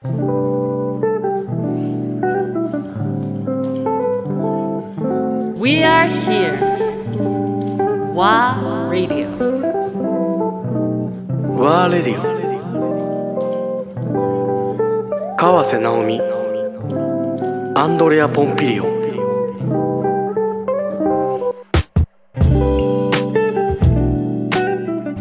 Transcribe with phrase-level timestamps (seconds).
[0.00, 0.10] We
[5.82, 6.54] are here.
[8.14, 9.26] WA Radio.
[11.58, 12.22] ワーレディオ
[15.36, 16.20] 川瀬直美
[17.74, 18.98] アンドレア・ポンピリオン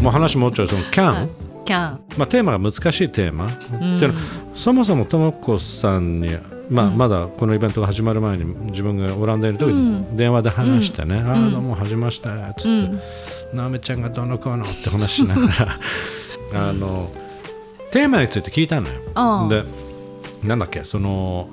[0.03, 1.29] もう話もうちょいその can、
[1.65, 1.96] キャン。
[2.17, 4.21] まあ、テーマが難しいテーマ、っていうのは
[4.55, 6.35] そもそもともこさんに、
[6.69, 12.97] まあ、まだこのイベントが始まる前に自分がオランダにいる時に電話で話してね「ああどうも始めました」っつって
[13.55, 15.79] 「なめちゃんがどうのこうの」って話しながら。
[16.53, 17.11] あの
[17.91, 19.49] テーマについて聞いたのよ。
[19.49, 19.63] で
[20.47, 21.49] なんだっけその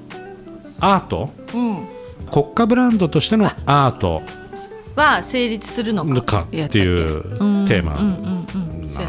[0.80, 1.30] アート？
[1.52, 1.86] うん。
[2.30, 4.22] 国家ブランドとしてのアート。
[4.96, 6.22] は成立するのか。
[6.22, 7.22] かっていう
[7.66, 8.00] テーマな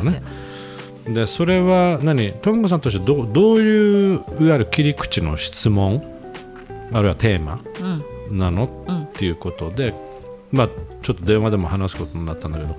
[0.03, 0.23] のね。
[1.07, 2.33] でそれは何？
[2.33, 6.03] ともこさんとしてどうどういういわゆる切り口の質問？
[6.91, 7.61] あるいはテーマ？
[8.31, 9.93] なの、うんっていうことで
[10.51, 10.69] まあ
[11.01, 12.77] ちょっと電話でも話すことになったんだけど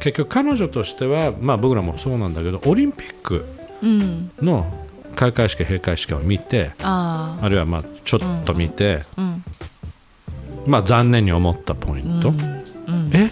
[0.00, 3.46] 結局彼女としてはまあ僕らもそうなんだけどオリンピック
[3.82, 4.30] うん。
[4.42, 4.66] の
[5.14, 7.44] 開会式閉会式を見てああ。
[7.44, 9.44] あるいはまあちょっと見て、うん。
[10.66, 13.10] まあ残念に思ったポイント、うん。
[13.14, 13.30] え？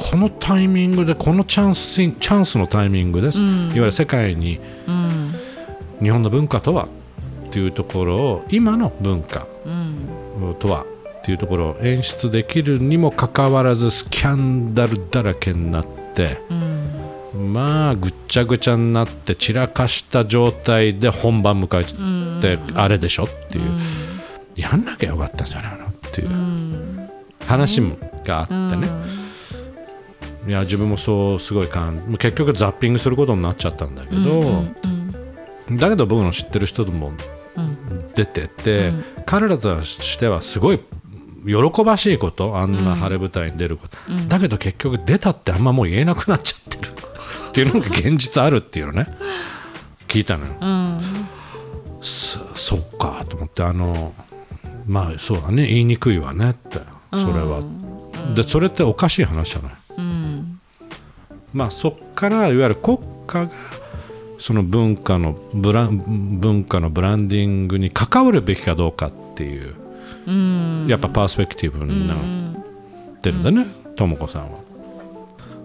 [0.00, 3.46] このタイミングでこのチャンスチャンスのタイミングです、うん。
[3.46, 5.34] いわゆる世界にうん。
[6.00, 6.88] 日本の文化とは
[7.48, 10.54] っていうところを今の文化うん。
[10.60, 17.52] とはっていうところを演出できるにもかかわらずスキャンダルだらけになってうん。
[17.52, 23.64] まあぐっちゃぐちゃになって散らかした状態で本番迎えてあれでしょっていう、
[24.54, 26.28] やんなきゃよかったんじゃないのっていう
[27.46, 27.82] 話
[28.24, 28.88] があってね、
[30.48, 34.64] いや自分もそうすごい感結局ザッピングすることになっちゃったんだけど、
[35.76, 37.12] だけど僕の知ってる人も
[38.14, 38.92] 出てて、
[39.26, 40.80] 彼らとしてはすごい
[41.46, 43.98] 喜ばしいことあんな晴れ舞台に出ること、
[44.28, 46.92] だけど結局出たってあんまもう言えなくなっちゃってる。
[47.48, 49.06] っていうのが現実あるっていうのね。
[50.06, 50.52] 聞いたのよ、
[52.00, 54.14] そそっかと思ってあの
[54.86, 55.66] まあそうだね。
[55.66, 56.80] 言いにくいわねって。
[57.10, 57.62] それは、
[58.34, 59.72] でそれっておかしい話じゃない、
[61.52, 63.50] まあそっからいわゆる国家が
[64.38, 72.18] その文化のブラン文化のブランディングに関わるべきかどうかっていう、やっぱパースペクティブになっ
[73.20, 73.66] てるんだね
[73.96, 74.58] とも子さんは。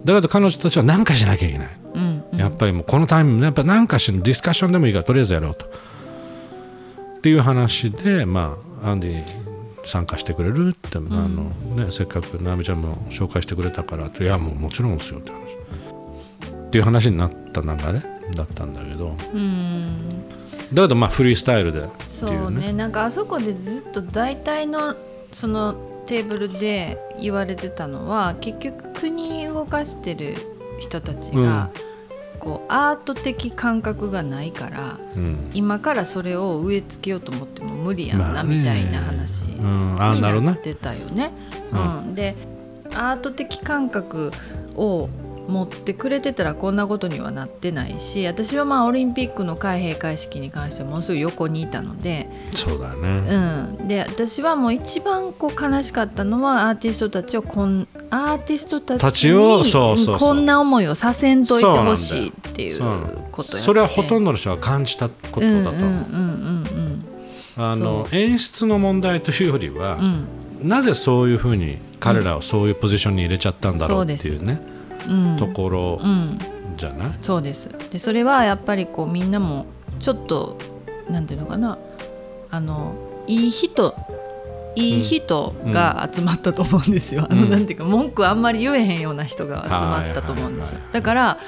[0.03, 1.69] だけど彼女たちは何かしなきゃいけない、
[2.37, 9.42] やっぱりもうこのタイミングでやっぱ何かしらディスカッションでもいいからとりあえずやろうとっていう話でまあアンディ
[9.85, 11.43] 参加してくれるって、あの
[11.75, 15.39] ね、せっかく直美ちゃんも紹介してくれたからっていやもうもちろんですよって話。
[16.67, 18.01] っていう話になった流れ？
[18.35, 19.15] だったんだけど、
[20.73, 22.67] だけどまあフリースタイルでってそいううね。
[22.67, 24.95] ねなんかあそこでずっと大体の
[25.33, 25.73] その
[26.07, 30.35] テーブルで言われてたのは結局国動かしてる
[30.79, 31.69] 人たちが、
[32.43, 35.51] こうアート的感覚がないからうん。
[35.53, 38.57] 今からそれを植え付けようと思っても無理やんな、まあね。
[38.57, 39.61] みたいな話に
[40.45, 41.31] なってたよね。
[41.71, 42.15] ううん。
[42.15, 42.35] で
[42.95, 44.31] アート的感覚
[44.75, 45.09] を
[45.47, 60.17] 持ってくれてたらこんなことにはなってないし私はまあオリンピックの開閉会式に関してものすぐ横にいたので、そうだね、うん、で私はもう一番こう悲しかったのはアーティストたちをこんアーティストたたちちをにそうそうそう。
[60.19, 62.79] こんな思いをさせんといてほしいっていう
[63.31, 66.01] ことそれはほとんどの人が感じたことだと思
[68.03, 69.97] う、演出の問題というよりは、
[70.61, 74.61] なぜそういうふうに彼らをそういうポジションに入れちゃったんだろうっていうね、
[75.09, 75.37] うん。
[75.37, 76.37] ところうんうん
[76.77, 77.67] じゃない、そうです。
[77.89, 79.65] でそれはやっぱりこうみんなも
[79.99, 80.59] ちょっと
[81.09, 81.79] なんていうのかな。
[82.51, 82.93] あの
[83.25, 83.95] いい人
[84.75, 90.79] いい人が集まったと思うんですよ、あのなんていうか文句あんまり言えへんような人が集まったと思うんですよ。
[90.91, 91.39] だから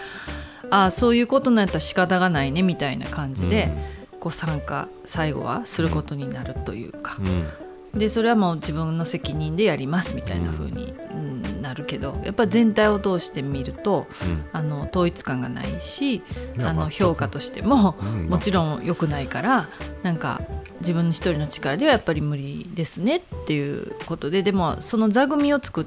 [0.70, 3.72] あそういうことなんやったら仕方がないねみたいな感じで、
[4.20, 8.00] こう参加最後はすることになるというか、うん。
[8.00, 14.06] でそれはもう自分の責任でやりますみたいな風に、うんなるけどやっぱ全体を通して見ると、
[14.54, 16.22] あの統一感がないし
[16.60, 18.28] あの評価としても、うん。
[18.28, 19.70] もちろん良くないから
[20.04, 20.42] なんか
[20.80, 25.86] 自分の一人の力ではやっぱり無理ですねっていうことででもその座組を作っ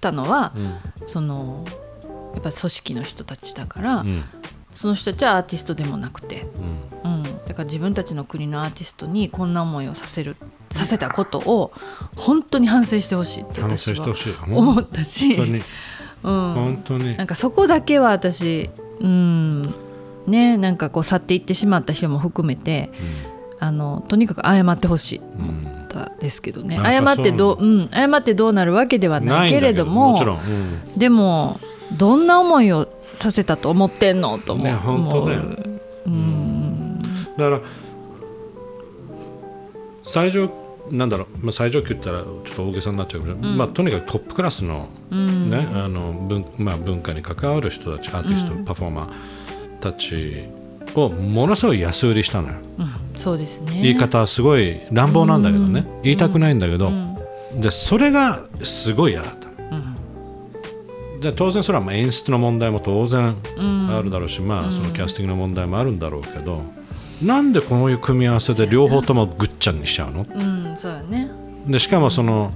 [0.00, 0.52] たのは、
[1.04, 1.64] その
[2.34, 4.24] やっぱ組織の人たちだから、うん。
[4.70, 6.46] その人たちはアーティストでもなくて。
[7.04, 7.12] うん。
[7.12, 10.36] うん、だから自分たちの国のアーティストにこんな思いをさせる
[10.70, 11.72] させたことを
[12.16, 13.92] 本当に反省してほしいって反私
[14.30, 15.62] は思ったし、本当に。
[16.22, 17.16] うん、本当に。
[17.16, 18.70] なんかそこだけは私、
[19.00, 19.74] うん、
[20.26, 22.90] ねなんかこう去っていってしまった人も含めて、
[23.62, 25.20] あのとにかく謝ってほしい。
[25.38, 30.98] 思ったですけどね、謝ってどう、うん、謝ってどうなるわけではないけれどももちろん、うん。
[30.98, 31.60] でも
[31.96, 35.42] どんな思いをさせたと思ってんのと思う、ね本当だよ。
[35.42, 36.98] 思ううん。
[37.36, 37.60] だから
[40.04, 40.50] 最上
[40.90, 50.48] なんだろう、まあ、最上級って言ったらちょっと大げさになっちゃうけど、まあ、とにかくトップクラスの,、ねあの文まあ、文化に関わる人たちアーティスト、パフォーマーたち
[51.00, 53.80] をものすごい安売りしたのよ、うんそうですね。
[53.82, 56.90] 言い方はすごい乱暴なんだけどね、言いたくないんだけど、
[57.54, 59.52] でそれがすごい嫌だったの、
[61.20, 63.36] で当然それはまあ演出の問題も当然
[63.90, 66.62] あるだろうし、まあそのキャスティングの問題もあるんだろうけど、
[67.22, 70.26] なんでこういう組み合わせで両方ともぐっちゃんにしちゃうの？
[70.34, 71.30] うんそうやね。
[71.66, 72.50] でしかもその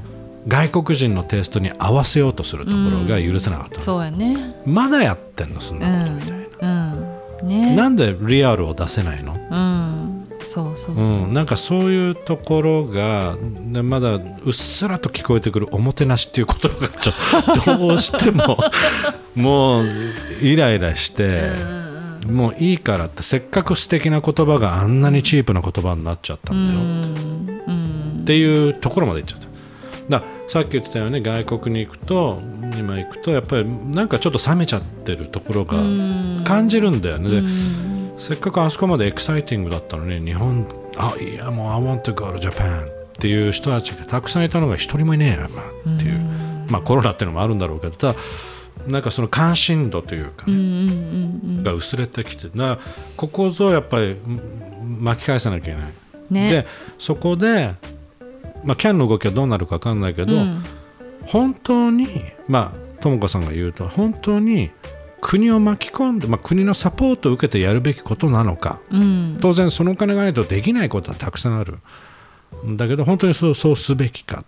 [0.48, 4.56] 外国人のテイストに合わせようとするところが許せなかったの、そうやね。
[4.64, 6.45] まだやってんのそんうなことみたいな、んうん
[7.46, 7.74] ね。
[7.74, 9.34] なんでリアルを出せないの？
[9.34, 9.86] うん。
[10.46, 13.36] そうそうそう、うん、なんかそういうところが
[13.72, 14.20] でまだう
[14.50, 18.56] っすらと聞こえてくるおもてなしっていう言葉がちょっと どうしても
[19.34, 19.86] もう
[20.40, 21.50] イライラして、
[22.26, 28.36] もういいからってせっかく素敵な言葉があんなにチープな言葉になっちゃったんだよ、って。
[28.36, 29.46] いうところまでいっちゃった。
[30.08, 32.40] ださっき言ってたように外国に行くと
[32.78, 35.74] 今行くとやっぱりなんかちょっと冷めちゃってるところが
[36.44, 37.30] 感じるんだよね。
[37.30, 37.42] で
[38.18, 42.88] せっかくあそこまでエキサイティングだったのに日本あいやもう I want to go to Japan っ
[43.18, 46.18] ていう人たちがたくさんいたのが一人もいねえよまあっていう
[46.70, 48.18] まあコロナっていうのもあるんだろうけどただ
[48.86, 52.78] なんかその関心度というかね、が薄れてきてだから
[53.16, 55.92] ここぞやっぱりん巻き返さなきゃいけない。
[56.30, 56.50] ね。
[56.50, 56.66] で
[56.98, 57.74] そこで、
[58.64, 60.32] まあ、キャンの動きはどうなるか分かんないけど、
[61.26, 62.06] 本当に
[62.48, 64.70] まあとも子さんが言うと本当に
[65.20, 69.38] 国を巻き込んで、まあ、国のサポートを受けてやるべきことなのか、うん。
[69.40, 71.78] 当然そのお金がないとできないことはたくさんある。
[72.76, 74.44] だけど本当にそうそうすべきか。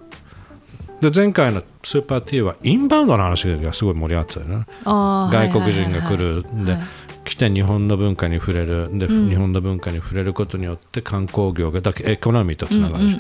[1.01, 4.67] で前回のスーパー T はインバウンドの話がすごい盛り上がってたよね。
[4.85, 6.45] 外国人が来る。
[6.65, 8.89] で、はい来て日本の文化に触れる。
[8.99, 13.11] で、日本の文化に触れることによって観光業がだけエコノミーとつながる。
[13.11, 13.19] し、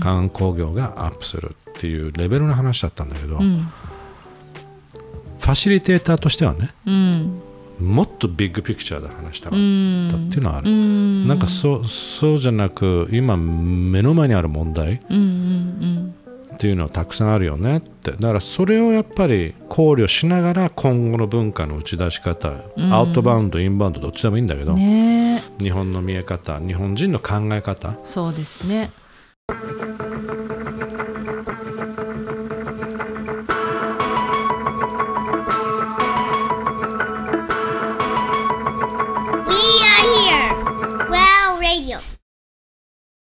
[0.00, 7.42] 観光業がアップするっていうレベルの話だったんだけど、ファシリテーターとしてはねうん。
[7.80, 15.97] もっとビッグピクチャーで話したかったっていうのはある、なんかそうそうじゃなく今目の前にある問題うんうん
[16.58, 18.10] っていうのはたくさんあるよねって。
[18.10, 22.50] だからそれをやっぱり考慮しながら今後の文化の打ち出し方、
[22.90, 25.40] アウトバウンドインバウンドどっちでもいいんだけど、うんね。
[25.60, 27.94] え日本の見え方日本人の考え方。
[28.04, 28.90] そうですね